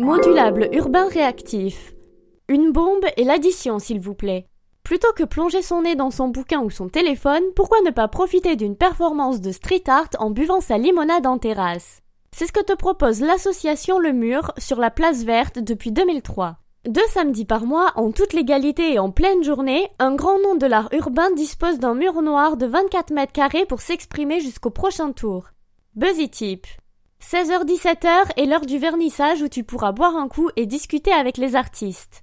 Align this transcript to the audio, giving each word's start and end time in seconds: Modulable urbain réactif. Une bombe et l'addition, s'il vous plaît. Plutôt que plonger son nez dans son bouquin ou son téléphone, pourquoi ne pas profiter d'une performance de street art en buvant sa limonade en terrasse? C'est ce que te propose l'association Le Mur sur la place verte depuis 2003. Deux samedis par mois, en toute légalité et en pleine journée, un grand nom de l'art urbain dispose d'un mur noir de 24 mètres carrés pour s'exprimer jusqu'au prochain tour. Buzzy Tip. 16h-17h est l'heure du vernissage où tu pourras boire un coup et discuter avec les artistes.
Modulable 0.00 0.68
urbain 0.74 1.08
réactif. 1.08 1.92
Une 2.48 2.70
bombe 2.70 3.04
et 3.16 3.24
l'addition, 3.24 3.80
s'il 3.80 3.98
vous 3.98 4.14
plaît. 4.14 4.46
Plutôt 4.84 5.12
que 5.12 5.24
plonger 5.24 5.60
son 5.60 5.82
nez 5.82 5.96
dans 5.96 6.12
son 6.12 6.28
bouquin 6.28 6.60
ou 6.60 6.70
son 6.70 6.88
téléphone, 6.88 7.42
pourquoi 7.56 7.80
ne 7.80 7.90
pas 7.90 8.06
profiter 8.06 8.54
d'une 8.54 8.76
performance 8.76 9.40
de 9.40 9.50
street 9.50 9.82
art 9.88 10.10
en 10.20 10.30
buvant 10.30 10.60
sa 10.60 10.78
limonade 10.78 11.26
en 11.26 11.38
terrasse? 11.38 12.00
C'est 12.30 12.46
ce 12.46 12.52
que 12.52 12.62
te 12.62 12.74
propose 12.74 13.20
l'association 13.20 13.98
Le 13.98 14.12
Mur 14.12 14.52
sur 14.56 14.78
la 14.78 14.92
place 14.92 15.24
verte 15.24 15.58
depuis 15.58 15.90
2003. 15.90 16.58
Deux 16.86 17.06
samedis 17.08 17.44
par 17.44 17.64
mois, 17.64 17.90
en 17.96 18.12
toute 18.12 18.34
légalité 18.34 18.92
et 18.92 19.00
en 19.00 19.10
pleine 19.10 19.42
journée, 19.42 19.90
un 19.98 20.14
grand 20.14 20.38
nom 20.38 20.54
de 20.54 20.66
l'art 20.66 20.90
urbain 20.92 21.32
dispose 21.32 21.80
d'un 21.80 21.94
mur 21.94 22.22
noir 22.22 22.56
de 22.56 22.66
24 22.66 23.12
mètres 23.12 23.32
carrés 23.32 23.66
pour 23.66 23.80
s'exprimer 23.80 24.38
jusqu'au 24.38 24.70
prochain 24.70 25.10
tour. 25.10 25.46
Buzzy 25.96 26.30
Tip. 26.30 26.68
16h-17h 27.22 28.30
est 28.36 28.46
l'heure 28.46 28.64
du 28.64 28.78
vernissage 28.78 29.42
où 29.42 29.48
tu 29.48 29.64
pourras 29.64 29.92
boire 29.92 30.16
un 30.16 30.28
coup 30.28 30.50
et 30.56 30.66
discuter 30.66 31.12
avec 31.12 31.36
les 31.36 31.56
artistes. 31.56 32.16